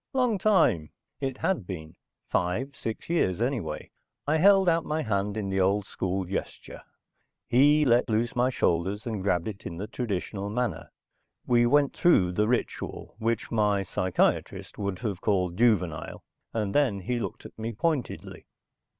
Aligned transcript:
"Long 0.13 0.39
time." 0.39 0.89
It 1.19 1.37
had 1.37 1.67
been. 1.67 1.95
Five 2.27 2.75
six 2.75 3.07
years 3.07 3.39
anyway. 3.39 3.91
I 4.25 4.37
held 4.37 4.67
out 4.67 4.83
my 4.83 5.03
hand 5.03 5.37
in 5.37 5.49
the 5.51 5.59
old 5.61 5.85
school 5.85 6.25
gesture. 6.25 6.81
He 7.47 7.85
let 7.85 8.09
loose 8.09 8.35
my 8.35 8.49
shoulders 8.49 9.05
and 9.05 9.21
grabbed 9.21 9.47
it 9.47 9.67
in 9.67 9.77
the 9.77 9.85
traditional 9.85 10.49
manner. 10.49 10.89
We 11.45 11.67
went 11.67 11.95
through 11.95 12.31
the 12.31 12.47
ritual, 12.47 13.13
which 13.19 13.51
my 13.51 13.83
psychiatrist 13.83 14.79
would 14.79 14.97
have 14.97 15.21
called 15.21 15.55
juvenile, 15.55 16.23
and 16.51 16.73
then 16.73 17.01
he 17.01 17.19
looked 17.19 17.45
at 17.45 17.59
me 17.59 17.71
pointedly. 17.71 18.47